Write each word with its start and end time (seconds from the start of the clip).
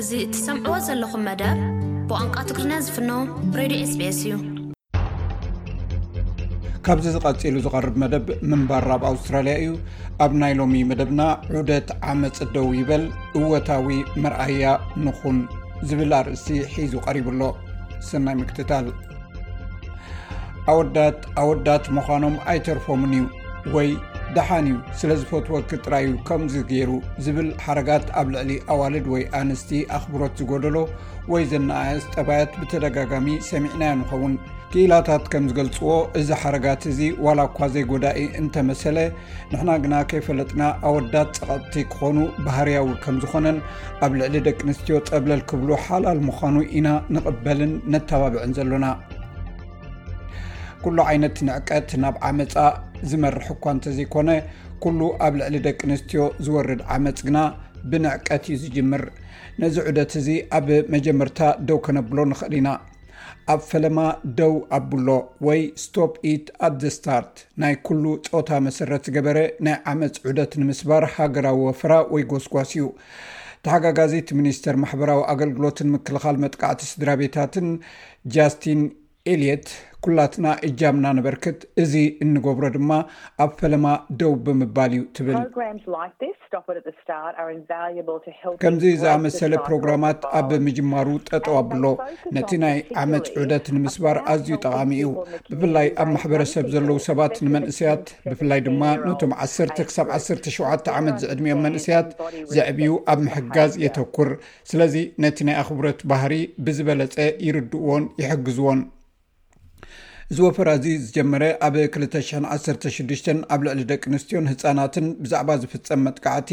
እዚ 0.00 0.12
እሰምዕዎ 0.32 0.74
ዘለኹም 0.84 1.22
መደብ 1.28 1.58
ብቋንቋ 2.08 2.36
ትግርና 2.50 2.72
ዝፍኖ 2.84 3.10
ሬድዮ 3.58 3.80
ስስ 3.90 4.00
እዩ 4.26 4.34
ካብዚ 6.84 7.06
ዝቐፂሉ 7.14 7.56
ዝቐርብ 7.64 7.96
መደብ 8.02 8.24
ምንባራብ 8.50 9.02
ኣውስትራልያ 9.08 9.54
እዩ 9.62 9.72
ኣብ 10.26 10.32
ናይ 10.42 10.52
ሎሚ 10.60 10.80
መደብና 10.90 11.20
ዑደት 11.58 11.90
ዓመፅ 12.12 12.38
ደው 12.54 12.68
ይበል 12.78 13.04
እወታዊ 13.40 13.90
መርኣያ 14.24 14.70
ንኹን 15.06 15.38
ዝብል 15.90 16.14
ኣርእሲ 16.20 16.48
ሒዙ 16.76 16.94
ቀሪቡሎ 17.08 17.42
ስናይ 18.10 18.36
ምክትታል 18.40 18.88
ኣወዳት 20.74 21.20
ኣወዳት 21.42 21.84
ምኳኖም 21.98 22.36
ኣይተርፎምን 22.52 23.14
እዩ 23.20 23.26
ወይ 23.76 23.90
ደሓን 24.36 24.66
እዩ 24.70 24.74
ስለ 24.98 25.10
ዝፈትዎ 25.20 25.56
ክጥራይ 25.70 26.04
ዩ 26.08 26.10
ከምዙ 26.26 26.52
ገይሩ 26.70 26.90
ዝብል 27.24 27.48
ሓረጋት 27.64 28.04
ኣብ 28.20 28.28
ልዕሊ 28.34 28.50
ኣዋልድ 28.72 29.06
ወይ 29.12 29.22
ኣንስቲ 29.38 29.70
ኣኽብሮት 29.96 30.34
ዝጎደሎ 30.40 30.76
ወይ 31.32 31.44
ዘናአየስጠባያት 31.52 32.52
ብተደጋጋሚ 32.60 33.26
ሰሚዕናዮ 33.50 33.92
ንኸውን 34.00 34.34
ክኢላታት 34.72 35.24
ከም 35.34 35.44
ዝገልጽዎ 35.50 35.88
እዚ 36.22 36.28
ሓረጋት 36.42 36.82
እዙ 36.92 36.98
ዋላ 37.26 37.38
እኳ 37.50 37.58
ዘይጐዳኢ 37.76 38.18
እንተመሰለ 38.40 38.98
ንሕና 39.52 39.70
ግና 39.84 39.94
ከይፈለጥና 40.10 40.62
ኣወዳት 40.90 41.32
ፀቐጥቲ 41.44 41.74
ክኾኑ 41.94 42.18
ባህርያዊ 42.48 42.88
ከም 43.06 43.18
ዝኾነን 43.24 43.58
ኣብ 44.06 44.14
ልዕሊ 44.20 44.36
ደቂ 44.48 44.58
ኣንስትዮ 44.66 44.98
ጸብለል 45.10 45.42
ክብሉ 45.52 45.70
ሓላል 45.88 46.20
ምዃኑ 46.28 46.56
ኢና 46.78 46.88
ንቕበልን 47.16 47.74
ነተባብዕን 47.94 48.54
ዘሎና 48.58 48.86
ኩሉ 50.84 50.98
ዓይነት 51.10 51.38
ንዕቀት 51.46 51.90
ናብ 52.02 52.14
ዓመፃ 52.28 52.54
ዝመርሕ 53.10 53.46
እኳ 53.54 53.64
እንተ 53.74 53.84
ዘይኮነ 53.96 54.30
ኩሉ 54.82 55.00
ኣብ 55.26 55.32
ልዕሊ 55.40 55.56
ደቂ 55.66 55.78
ኣንስትዮ 55.88 56.22
ዝወርድ 56.44 56.80
ዓመፅ 56.94 57.18
ግና 57.28 57.38
ብንዕቀት 57.90 58.44
እዩ 58.48 58.54
ዝጅምር 58.62 59.02
ነዚ 59.62 59.76
ዑደት 59.88 60.12
እዚ 60.20 60.28
ኣብ 60.58 60.66
መጀመርታ 60.94 61.40
ደው 61.70 61.78
ከነብሎ 61.86 62.18
ንኽእል 62.30 62.54
ኢና 62.58 62.70
ኣብ 63.54 63.60
ፈለማ 63.70 63.98
ደው 64.38 64.54
ኣቡሎ 64.78 65.08
ወይ 65.48 65.60
ስቶፕ 65.84 66.12
ኢት 66.32 66.46
ኣ 66.68 66.70
ደ 66.84 66.92
ስታርት 66.96 67.34
ናይ 67.64 67.74
ኩሉ 67.88 68.04
ፆታ 68.36 68.50
መሰረት 68.68 69.04
ዝገበረ 69.10 69.38
ናይ 69.68 69.76
ዓመፅ 69.92 70.16
ዑደት 70.32 70.54
ንምስባር 70.62 71.06
ሃገራዊ 71.16 71.60
ወፈራ 71.68 71.92
ወይ 72.14 72.24
ጎስጓስ 72.32 72.72
እዩ 72.76 72.86
ተሓጋጋዜት 73.66 74.28
ሚኒስተር 74.38 74.74
ማሕበራዊ 74.84 75.20
ኣገልግሎትን 75.34 75.88
ምክልኻል 75.96 76.36
መጥቃዕቲ 76.46 76.82
ስድራ 76.92 77.10
ቤታትን 77.22 77.68
ጃስትን 78.34 78.82
ኤልየት 79.30 79.66
ኩላትና 80.04 80.46
እጃምና 80.66 81.06
ንበርክት 81.16 81.58
እዚ 81.82 81.94
እንገብሮ 82.24 82.64
ድማ 82.76 82.90
ኣብ 83.44 83.50
ፈለማ 83.60 83.86
ደው 84.20 84.32
ብምባል 84.44 84.92
እዩ 84.96 85.02
ትብል 85.16 85.36
ከምዚ 88.62 88.84
ዝኣመሰለ 89.02 89.52
ፕሮግራማት 89.66 90.22
ኣብ 90.38 90.48
ምጅማሩ 90.66 91.08
ጠጠዋኣብሎ 91.30 91.84
ነቲ 92.36 92.50
ናይ 92.62 92.78
ዓመት 93.02 93.26
ዑደት 93.40 93.66
ንምስባር 93.76 94.18
ኣዝዩ 94.34 94.50
ጠቃሚ 94.66 94.90
እዩ 95.00 95.10
ብፍላይ 95.50 95.88
ኣብ 96.04 96.08
ማሕበረሰብ 96.14 96.66
ዘለው 96.74 96.98
ሰባት 97.08 97.34
ንመንእስያት 97.46 98.04
ብፍላይ 98.30 98.62
ድማ 98.68 98.82
ነቶም 99.06 99.34
1 99.48 99.82
ሳ 99.96 100.06
17 100.16 100.88
ዓመት 101.00 101.16
ዝዕድሚኦም 101.24 101.62
መንእስያት 101.66 102.08
ዘዕብዩ 102.54 102.92
ኣብ 103.12 103.18
ምሕጋዝ 103.26 103.74
የተኩር 103.84 104.30
ስለዚ 104.72 104.96
ነቲ 105.26 105.38
ናይ 105.48 105.58
ኣኽብረት 105.64 106.00
ባህሪ 106.12 106.34
ብዝበለፀ 106.66 107.18
ይርድእዎን 107.48 108.06
ይሕግዝዎን 108.22 108.80
እዚ 110.32 110.40
ወፈራዚ 110.46 110.84
ዝጀመረ 111.04 111.44
ኣብ 111.66 111.76
ክልተሽ 111.94 112.28
ዓሽዱሽተ 112.54 113.26
ኣብ 113.54 113.60
ልዕሊ 113.66 113.80
ደቂ 113.90 114.02
ኣንስትዮን 114.10 114.44
ህፃናትን 114.50 115.06
ብዛዕባ 115.22 115.48
ዝፍፀም 115.62 116.02
መጥቃዕቲ 116.06 116.50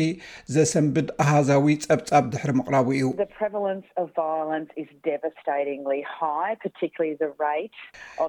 ዘሰንብድ 0.54 1.10
ኣሃዛዊ 1.24 1.68
ፀብፃብ 1.84 2.24
ድሕሪ 2.36 2.52
ምቅራቡ 2.60 2.88
እዩ 3.00 3.10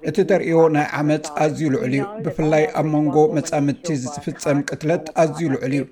እቲ 0.09 0.21
ተሪዮ 0.33 0.59
ናይ 0.75 0.87
ዓመፅ 1.01 1.31
ኣዝዩ 1.45 1.63
ልዑል 1.77 1.95
እዩ 1.97 2.05
ብፍላይ 2.27 2.67
ኣብ 2.81 2.87
መንጎ 2.97 3.17
መፃምድቲ 3.39 3.89
ዝፍፀም 4.05 4.61
ቅትለት 4.71 5.09
ኣዝዩ 5.25 5.43
ልዑል 5.55 5.67
እዩ 5.79 5.83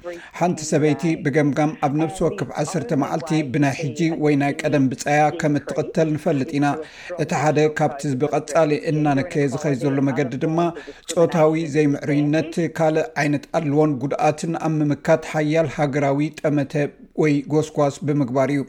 ሓንቲ 0.42 0.60
ሰበይቲ 0.72 1.02
ብገምጋም 1.24 1.72
ኣብ 1.88 1.92
ነብሲ 2.02 2.18
ወክፍ 2.26 2.52
ዓሰተ 2.64 2.92
መዓልቲ 3.04 3.32
ብናይ 3.54 3.74
ሕጂ 3.80 3.98
ወይ 4.26 4.36
ናይ 4.44 4.54
ቀደም 4.64 4.86
ብፀያ 4.92 5.24
ከም 5.40 5.56
እትቅተል 5.62 6.10
ንፈልጥ 6.18 6.50
ኢና 6.60 6.68
እቲ 7.24 7.30
ሓደ 7.44 7.58
ካብቲ 7.80 8.00
ዝብቀፃሊ 8.14 8.70
እናነከየ 8.92 9.44
ዝከይ 9.52 9.74
ዘሉ 9.82 9.96
መገዲ 10.08 10.32
ድማ 10.44 10.58
ፆታዊ 11.16 11.62
ዘይምዕሪነት 11.74 12.52
ካልእ 12.78 13.08
ዓይነት 13.22 13.44
ኣልዎን 13.58 13.92
ጉድኣትን 14.02 14.52
ኣብ 14.68 14.72
ምምካት 14.80 15.24
ሓያል 15.32 15.68
ሃገራዊ 15.76 16.20
ጠመተ 16.40 16.72
ወይ 17.22 17.34
ጎስኳስ 17.52 17.96
ብምግባር 18.06 18.50
እዩ 18.56 18.62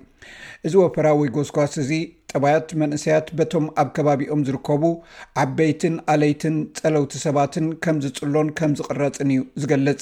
እዚ 0.67 0.73
ወፈራ 0.83 1.07
ወይ 1.19 1.29
ጎስኳስ 1.35 1.73
እዚ 1.81 1.91
ጠባያት 2.31 2.69
መንእሰያት 2.81 3.27
በቶም 3.39 3.65
ኣብ 3.81 3.89
ከባቢኦም 3.95 4.41
ዝርከቡ 4.47 4.83
ዓበይትን 5.43 5.95
ኣለይትን 6.13 6.55
ፀለውቲ 6.79 7.13
ሰባትን 7.25 7.67
ከም 7.83 7.97
ዝፅሎን 8.03 8.47
ከም 8.57 8.71
ዝቅረፅን 8.79 9.29
እዩ 9.33 9.41
ዝገልፅ 9.61 10.01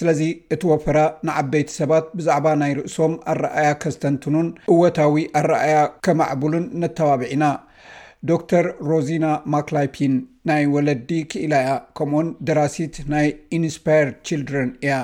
ስለዚ 0.00 0.20
እቲ 0.56 0.62
ወፈራ 0.72 0.98
ንዓበይቲ 1.28 1.70
ሰባት 1.80 2.06
ብዛዕባ 2.18 2.46
ናይ 2.62 2.74
ርእሶም 2.80 3.14
ኣረኣያ 3.34 3.70
ከስተንትኑን 3.84 4.50
እወታዊ 4.74 5.16
ኣረኣያ 5.42 5.78
ከማዕቡሉን 6.06 6.66
ነተባብዒ 6.84 7.28
ኢና 7.36 7.44
ዶክተር 8.30 8.64
ሮዚና 8.88 9.26
ማክላይፒን 9.52 10.12
ናይ 10.48 10.62
ወለዲ 10.74 11.08
ክኢላ 11.30 11.54
እያ 11.64 11.72
ከምኡኡን 11.98 12.28
ድራሲት 12.48 12.96
ናይ 13.12 13.26
ኢንስፓረ 13.56 14.06
ችልድረን 14.28 14.70
እያ 14.84 14.94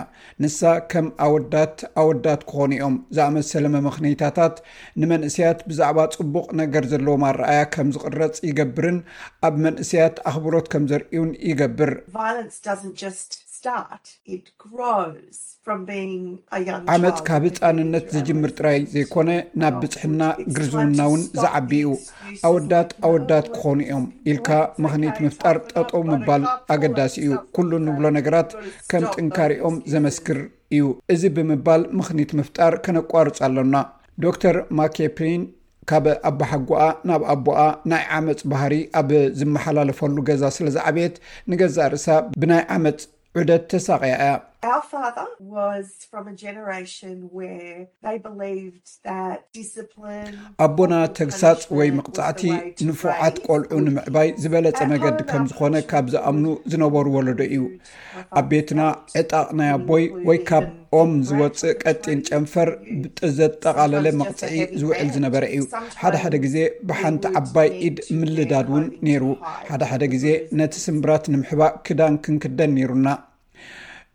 ንሳ 0.42 0.60
ከም 0.92 1.06
ኣወዳት 1.26 1.76
ኣወዳት 2.02 2.42
ክኾኑ 2.50 2.70
እዮም 2.78 2.96
ዝኣመሰለ 3.18 3.64
መምኽኒታታት 3.76 4.54
ንመንእሰያት 5.02 5.60
ብዛዕባ 5.70 5.98
ጽቡቕ 6.14 6.46
ነገር 6.62 6.86
ዘለዎም 6.94 7.24
ኣረኣያ 7.30 7.62
ከም 7.74 7.90
ዝቕረጽ 7.96 8.36
ይገብርን 8.50 8.98
ኣብ 9.48 9.56
መንእሰያት 9.66 10.16
ኣኽብሮት 10.32 10.68
ከም 10.74 10.86
ዘርእዩን 10.92 11.32
ይገብር 11.50 11.92
ዓመፅ 16.94 17.16
ካብ 17.28 17.44
ፃንነት 17.58 18.06
ዝጅምር 18.14 18.50
ጥራይ 18.58 18.78
ዘይኮነ 18.92 19.30
ናብ 19.62 19.74
oh, 19.76 19.80
ብፅሕና 19.82 20.22
ግርዝውና 20.56 21.00
ውን 21.12 21.22
ዝዓቢኡ 21.40 21.88
ኣወዳት 22.48 22.90
ኣወዳት 23.08 23.46
ክኾኑ 23.56 23.78
እዮም 23.86 24.04
ኢልካ 24.30 24.48
ምኽኒት 24.84 25.16
ምፍጣር 25.26 25.56
ጠጠው 25.72 26.02
ምባል 26.12 26.44
ኣገዳሲ 26.76 27.14
እዩ 27.24 27.34
ኩሉ 27.58 27.70
ንብሎ 27.88 28.04
ነገራት 28.18 28.50
ከም 28.92 29.04
ጥንካሪኦም 29.14 29.76
ዘመስክር 29.94 30.40
እዩ 30.76 30.84
እዚ 31.16 31.22
ብምባል 31.36 31.84
ምኽኒት 32.00 32.32
ምፍጣር 32.40 32.72
ከነቋርፁ 32.86 33.36
ኣሎና 33.48 33.76
ዶተር 34.24 34.58
ማኬፔን 34.80 35.42
ካብ 35.90 36.06
ኣቦሓጎኣ 36.30 36.80
ናብ 37.08 37.22
ኣቦኣ 37.34 37.58
ናይ 37.90 38.02
ዓመፅ 38.16 38.40
ባህሪ 38.52 38.74
ኣብ 39.00 39.10
ዝመሓላለፈሉ 39.40 40.16
ገዛ 40.30 40.42
ስለ 40.56 40.66
ዝዓብት 40.74 41.14
ንገዛ 41.50 41.76
ርእሳ 41.92 42.08
ብናይ 42.40 42.62
ዓመፅ 42.74 42.98
ዑደት 43.40 43.64
ተሳቅያ 43.74 44.14
እያ 44.20 44.34
ኣቦና 50.64 50.94
ተግሳፅ 51.18 51.60
ወይ 51.78 51.88
መቕፃዕቲ 51.98 52.42
ንፉዓት 52.88 53.36
ቆልዑ 53.46 53.78
ንምዕባይ 53.84 54.28
ዝበለፀ 54.44 54.80
መገዲ 54.92 55.18
ከም 55.30 55.44
ዝኾነ 55.50 55.74
ካብ 55.92 56.06
ዝኣምኑ 56.14 56.46
ዝነበሩ 56.72 57.06
ዎሉ 57.16 57.28
ዶ 57.38 57.42
እዩ 57.54 57.62
ኣብ 58.40 58.46
ቤትና 58.50 58.80
ዕጣቅናያ 59.20 59.72
ኣቦይ 59.78 60.04
ወይ 60.30 60.40
ካብ 60.48 60.66
ኦም 61.02 61.12
ዝወፅእ 61.28 61.76
ቀጢን 61.84 62.20
ጨንፈር 62.30 62.70
ብዘጠቓለለ 63.22 64.06
መቕፅዒ 64.22 64.56
ዝውዕል 64.82 65.08
ዝነበረ 65.18 65.44
እዩ 65.56 65.62
ሓደ 66.02 66.14
ሓደ 66.24 66.34
ግዜ 66.46 66.56
ብሓንቲ 66.90 67.24
ዓባይ 67.42 67.70
ኢድ 67.88 67.96
ምልዳድ 68.20 68.68
እውን 68.72 68.86
ነይሩ 69.08 69.24
ሓደ 69.70 69.82
ሓደ 69.92 70.02
ግዜ 70.16 70.26
ነቲ 70.60 70.74
ስምብራት 70.88 71.24
ንምሕባእ 71.36 71.74
ክዳን 71.88 72.16
ክንክደን 72.26 72.72
ነይሩና 72.78 73.06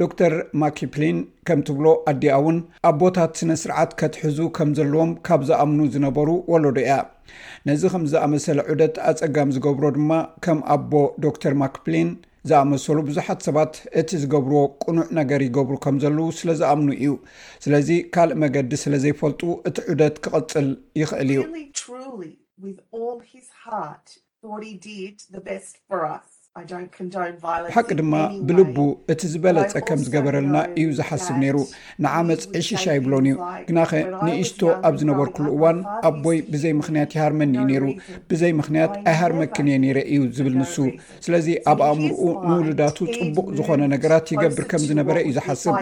ዶ 0.02 0.06
ተር 0.20 0.34
ማኪፕሊን 0.62 1.18
ከምትብሎ 1.48 1.86
ኣዲያ 2.12 2.36
ውን 2.46 2.58
ኣቦታት 2.90 3.34
ስነስርዓት 3.40 3.92
ከትሕዙ 4.00 4.40
ከም 4.58 4.70
ዘለዎም 4.78 5.12
ካብ 5.28 5.42
ዝኣምኑ 5.50 5.80
ዝነበሩ 5.96 6.30
ወሎዶ 6.52 6.78
እያ 6.86 6.94
ነዚ 7.70 7.82
ከም 7.94 8.06
ዝኣመሰለ 8.12 8.58
ዑደት 8.72 8.96
ኣፀጋሚ 9.12 9.50
ዝገብሮ 9.58 9.86
ድማ 9.98 10.12
ከም 10.46 10.60
ኣቦ 10.78 10.94
ዶ 11.26 11.34
ተር 11.46 11.56
ማኪፕሊን 11.64 12.10
ዝኣመሰሉ 12.52 12.98
ብዙሓት 13.12 13.40
ሰባት 13.48 13.74
እቲ 14.02 14.10
ዝገብርዎ 14.24 14.64
ቅኑዕ 14.86 15.06
ነገር 15.20 15.42
ይገብሩ 15.48 15.76
ከም 15.86 15.96
ዘለዉ 16.06 16.28
ስለ 16.42 16.50
ዝኣምኑ 16.62 16.90
እዩ 17.00 17.14
ስለዚ 17.66 17.90
ካልእ 18.16 18.40
መገዲ 18.44 18.74
ስለ 18.84 18.94
ዘይፈልጡ 19.06 19.42
እቲ 19.72 19.78
ዑደት 19.94 20.18
ክቕፅል 20.26 20.70
ይኽእል 21.02 21.32
እዩ 21.34 21.42
ብሓቂ 27.72 27.88
ድማ 28.00 28.16
ብልቡ 28.48 28.76
እቲ 29.12 29.22
ዝበለፀ 29.32 29.72
ከም 29.86 30.00
ዝገበረልና 30.06 30.58
እዩ 30.80 30.90
ዝሓስብ 30.98 31.36
ነይሩ 31.44 31.56
ንዓመፅ 32.04 32.42
ዕሽሻ 32.60 32.84
ይብሎን 32.98 33.28
እዩ 33.30 33.38
ግናኸ 33.68 33.92
ንእሽቶ 34.26 34.62
ኣብ 34.88 34.96
ዝነበርኩሉ 35.02 35.46
እዋን 35.56 35.78
ኣ 36.08 36.12
ቦይ 36.26 36.38
ብዘይ 36.56 36.74
ምክንያት 36.82 37.14
ይሃርመኒዩ 37.18 37.64
ነይሩ 37.72 37.86
ብዘይ 38.34 38.52
ምክንያት 38.60 38.92
ኣይሃርመክን 39.14 39.68
ነረ 39.86 39.98
እዩ 40.18 40.20
ዝብል 40.40 40.56
ንሱ 40.60 40.76
ስለዚ 41.28 41.48
ኣብ 41.74 41.82
ኣእምርኡ 41.88 42.22
ንውሉዳቱ 42.50 43.00
ፅቡቅ 43.16 43.46
ዝኮነ 43.58 43.82
ነገራት 43.96 44.30
ይገብር 44.36 44.68
ከም 44.74 44.84
ዝነበረ 44.92 45.18
እዩ 45.26 45.34
ዝሓስብ 45.40 45.74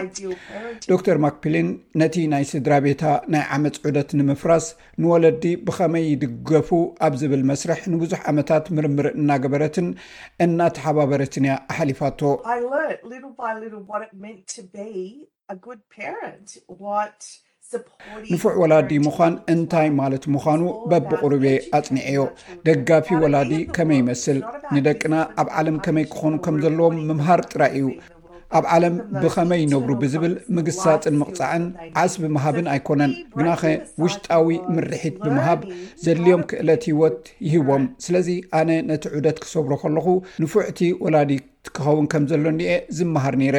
ዶር 1.08 1.20
ማክፕሊን 1.26 1.68
ነቲ 2.04 2.16
ናይ 2.34 2.46
ስድራ 2.52 2.72
ቤታ 2.88 3.04
ናይ 3.36 3.44
ዓመፅ 3.58 3.78
ዑደት 3.90 4.10
ንምፍራስ 4.22 4.64
ንወለዲ 5.02 5.44
ብከመይ 5.68 6.04
ይድገፉ 6.14 6.70
ኣብ 7.08 7.12
ዝብል 7.24 7.44
መስርሕ 7.52 7.82
ንብዙሕ 7.94 8.22
ዓመታት 8.32 8.64
ምርምር 8.78 9.06
እናገበረትን 9.20 9.86
ተሓባበረትንያ 10.76 11.52
ኣሓሊፋቶ 11.72 12.20
ንፉዕ 18.32 18.54
ወላዲ 18.60 18.90
ምዃን 19.04 19.34
እንታይ 19.52 19.88
ማለት 20.00 20.24
ምዃኑ 20.34 20.62
በብቑርቤ 20.90 21.44
ኣጽኒዐዮ 21.78 22.22
ደጋፊ 22.66 23.08
ወላዲ 23.22 23.52
ከመይ 23.76 23.98
ይመስል 24.02 24.38
ንደቅና 24.74 25.14
ኣብ 25.42 25.48
ዓለም 25.60 25.76
ከመይ 25.86 26.06
ክኾኑ 26.12 26.34
ከም 26.46 26.56
ዘለዎም 26.64 26.98
ምምሃር 27.10 27.42
ጥራይ 27.52 27.72
እዩ 27.78 27.86
ኣብ 28.58 28.64
ዓለም 28.74 28.94
ብኸመይ 29.22 29.62
ነብሩ 29.72 29.90
ብዝብል 30.02 30.34
ምግሳፅን 30.56 31.14
ምቕፃዕን 31.20 31.64
ዓስቢ 32.02 32.28
ምሃብን 32.36 32.66
ኣይኮነን 32.74 33.12
ግናኸ 33.38 33.62
ውሽጣዊ 34.02 34.48
ምርሒት 34.74 35.16
ብምሃብ 35.24 35.60
ዘድልዮም 36.04 36.42
ክእለት 36.50 36.82
ህወት 36.92 37.18
ይህቦም 37.48 37.84
ስለዚ 38.06 38.28
ኣነ 38.60 38.70
ነቲ 38.90 39.04
ዑደት 39.18 39.38
ክሰብሮ 39.44 39.72
ከለኹ 39.84 40.06
ንፉዕቲ 40.44 40.80
ወላዲት 41.04 41.46
ክኸውን 41.76 42.08
ከም 42.14 42.26
ዘሎእኒአ 42.32 42.72
ዝመሃር 42.98 43.36
ነረ 43.44 43.56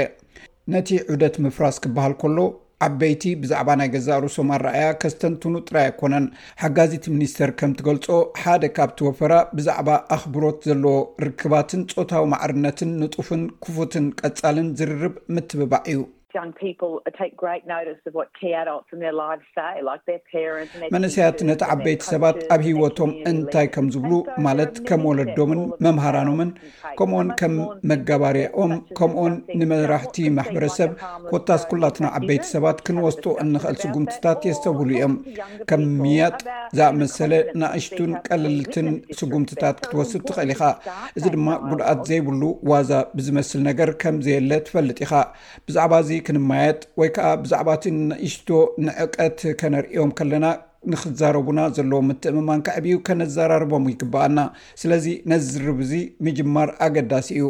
ነቲ 0.75 0.89
ዑደት 1.13 1.35
ምፍራስ 1.45 1.77
ክበሃል 1.85 2.13
ከሎ 2.23 2.37
ዓበይቲ 2.85 3.23
ብዛዕባ 3.41 3.69
ናይ 3.79 3.89
ገዛ 3.93 4.07
ርስም 4.23 4.49
ኣረኣያ 4.55 4.87
ከስተንትኑ 5.01 5.53
ጥራይ 5.67 5.85
ኣይኮነን 5.89 6.25
ሓጋዚቲ 6.63 7.03
ሚኒስተር 7.15 7.51
ከምትገልፆ 7.59 8.07
ሓደ 8.41 8.63
ካብቲወፈራ 8.77 9.33
ብዛዕባ 9.57 9.89
ኣኽብሮት 10.17 10.59
ዘለዎ 10.69 10.95
ርክባትን 11.27 11.83
ፆታዊ 11.93 12.25
ማዕርነትን 12.33 12.91
ንጡፍን 13.03 13.43
ክፉትን 13.65 14.07
ቀፃልን 14.21 14.69
ዝርርብ 14.81 15.15
ምትብባዕ 15.37 15.83
እዩ 15.93 16.01
መንሰያት 20.93 21.39
ነቲ 21.49 21.61
ዓበይቲ 21.73 22.01
ሰባት 22.11 22.37
ኣብ 22.53 22.61
ሂወቶም 22.67 23.11
እንታይ 23.31 23.67
ከም 23.75 23.87
ዝብሉ 23.93 24.13
ማለት 24.45 24.73
ከም 24.89 25.01
ወለዶምን 25.09 25.61
መምሃራኖምን 25.85 26.49
ከምኡኦን 26.99 27.27
ከም 27.41 27.55
መጋባርኦም 27.91 28.73
ከምኡኦን 28.99 29.35
ንመራሕቲ 29.59 30.17
ማሕበረሰብ 30.37 30.91
ኮታስ 31.31 31.63
ኩላትና 31.71 32.05
ዓበይቲ 32.19 32.45
ሰባት 32.53 32.79
ክንወስጡ 32.87 33.25
እንክእል 33.43 33.77
ስጉምትታት 33.83 34.41
የስተብህሉ 34.49 34.89
እዮም 34.97 35.15
ከም 35.71 35.83
ምያጥ 36.03 36.39
ዝኣመሰለ 36.79 37.33
ንእሽቱን 37.63 38.11
ቀልልትን 38.27 38.89
ስጉምትታት 39.19 39.77
ክትወስድ 39.85 40.21
ትኽእል 40.29 40.53
ኢካ 40.55 40.63
እዚ 41.17 41.23
ድማ 41.37 41.47
ጉድኣት 41.69 42.01
ዘይብሉ 42.11 42.41
ዋዛ 42.73 42.91
ብዝመስል 43.17 43.61
ነገር 43.69 43.89
ከምዘየለ 44.03 44.51
ትፈልጥ 44.65 44.97
ኢካ 45.05 45.13
ብዛዕባ 45.67 45.93
እዚ 46.03 46.11
ክንማየጥ 46.27 46.79
ወይ 46.99 47.09
ከዓ 47.15 47.27
ብዛዕባእቲ 47.43 47.83
ንእሽቶ 48.09 48.49
ንዕቀት 48.85 49.39
ከነርእዮም 49.59 50.11
ከለና 50.19 50.45
ንክዛረቡና 50.91 51.59
ዘለዎ 51.75 51.99
ምትእምማን 52.09 52.61
ክዕብዩ 52.67 52.93
ከነዘራርቦም 53.07 53.85
ይግበኣልና 53.91 54.39
ስለዚ 54.81 55.05
ነዝርብ 55.31 55.77
ዙ 55.91 55.93
ምጅማር 56.27 56.69
ኣገዳሲ 56.87 57.29
እዩ 57.39 57.43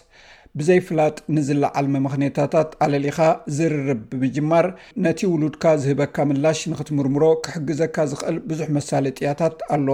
ብዘይ 0.59 0.81
ፍላጥ 0.89 1.15
ንዝለዓልሚምክንያታታት 1.37 2.71
ኣለሊኻ 2.85 3.19
ዝርርብ 3.57 4.03
ብምጅማር 4.11 4.67
ነቲ 5.07 5.21
ውሉድካ 5.33 5.65
ዝህበካ 5.85 6.17
ምላሽ 6.31 6.61
ንክትምርምሮ 6.73 7.23
ክሕግዘካ 7.47 7.97
ዝኽእል 8.13 8.37
ብዙሕ 8.51 8.69
መሳለጥያታት 8.77 9.57
ኣሎ 9.77 9.89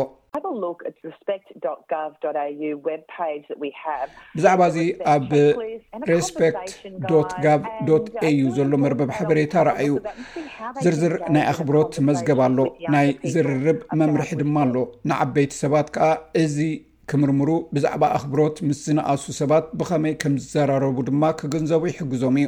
ብዛዕባ 4.36 4.60
እዚ 4.70 4.76
ኣብ 5.14 5.24
ሬስፔክት 6.10 6.68
ዶ 7.08 7.14
ጋቭ 7.44 7.62
ዶ 7.86 7.90
አዩ 8.26 8.40
ዘሎ 8.58 8.72
መርበብ 8.84 9.10
ሓበሬታ 9.16 9.54
ረኣዩ 9.68 9.92
ዝርዝር 10.84 11.14
ናይ 11.36 11.44
ኣኽብሮት 11.52 11.92
መዝገብ 12.08 12.40
ኣሎ 12.46 12.58
ናይ 12.96 13.08
ዝርርብ 13.34 13.80
መምርሒ 14.02 14.30
ድማ 14.42 14.56
ኣሎ 14.68 14.76
ንዓበይቲ 15.12 15.52
ሰባት 15.64 15.88
ከዓ 15.96 16.08
እዚ 16.44 16.56
ክምርምሩ 17.12 17.50
ብዛዕባ 17.74 18.02
ኣኽብሮት 18.20 18.56
ምስ 18.68 18.80
ዝነኣሱ 18.86 19.24
ሰባት 19.40 19.64
ብኸመይ 19.80 20.14
ከም 20.24 20.34
ዝዘራረቡ 20.44 20.96
ድማ 21.10 21.22
ክግንዘቡ 21.42 21.82
ይሕግዞም 21.90 22.36
እዩ 22.42 22.46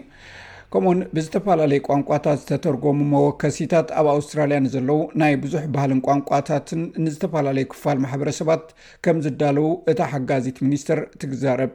ከምኡውን 0.75 1.01
ብዝተፈላለዩ 1.17 1.81
ቋንቋታት 1.89 2.39
ዝተተርጎሙ 2.43 2.99
መወከሲታት 3.15 3.89
ኣብ 4.01 4.07
ኣውስትራልያ 4.15 4.59
ንዘለዉ 4.67 5.01
ናይ 5.23 5.35
ብዙሕ 5.45 5.65
ባህልን 5.75 6.01
ቋንቋታትን 6.07 6.81
ንዝተፈላለዩ 7.05 7.67
ክፋል 7.75 8.01
ማሕበረሰባት 8.07 8.65
ከም 9.07 9.21
ዝዳለዉ 9.27 9.69
እታ 9.93 10.01
ሓጋዚት 10.13 10.59
ሚኒስተር 10.69 11.01
ትግዛረብ 11.23 11.73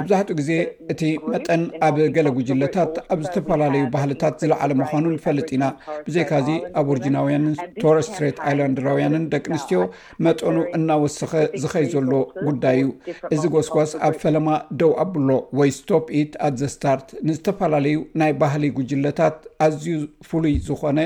ኣብዛሕትኡ 0.00 0.34
ግዜ 0.40 0.50
እቲ 0.92 1.00
መጠን 1.32 1.62
ኣብ 1.86 1.96
ገለ 2.16 2.28
ጉጅለታት 2.36 2.92
ኣብ 3.12 3.20
ዝተፈላለዩ 3.24 3.82
ባህልታት 3.94 4.34
ዝለዓለ 4.42 4.70
ምኳኑ 4.80 5.04
ንፈልጥ 5.14 5.48
ኢና 5.56 5.64
ብዘይካዚ 6.06 6.48
ኣብ 6.80 6.86
ወርጅናውያንን 6.92 7.54
ቶርስትት 7.84 8.36
ኣላንድራውያንን 8.50 9.24
ደቂ 9.32 9.44
ኣንስትዮ 9.54 9.80
መጠኑ 10.26 10.56
እናወስኸ 10.78 11.32
ዝኸይ 11.64 11.86
ዘሎ 11.94 12.12
ጉዳይ 12.48 12.78
እዩ 12.82 12.92
እዚ 13.36 13.42
ጓስጓስ 13.54 13.92
ኣብ 14.08 14.14
ፈለማ 14.24 14.48
ደው 14.82 14.92
ኣቡሎ 15.04 15.28
ወይ 15.60 15.72
ስቶፕ 15.78 16.04
ኢት 16.20 16.32
ኣት 16.48 16.56
ዘ 16.62 16.70
ስታርት 16.76 17.10
ንዝተፈላለዩ 17.30 17.96
ናይ 18.22 18.32
ባህሊ 18.44 18.62
ጉጅለታት 18.78 19.38
ኣዝዩ 19.66 19.96
ፍሉይ 20.30 20.54
ዝኮነ 20.68 21.00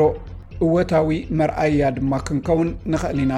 እወታዊ 0.66 1.08
መርኣያ 1.38 1.88
ድማ 1.96 2.12
ክንከውን 2.26 2.68
ንኽእል 2.92 3.18
ኢና 3.24 3.32